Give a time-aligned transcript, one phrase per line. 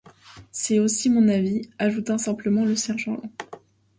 [0.51, 3.31] C’est aussi mon avis», ajouta simplement le sergent Long.